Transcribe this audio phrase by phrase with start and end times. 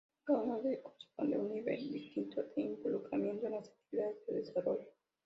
[0.25, 4.87] A cada uno corresponde un nivel distinto de involucramiento en las actividades de desarrollo.